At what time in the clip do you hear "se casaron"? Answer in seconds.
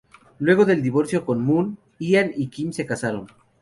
2.73-3.27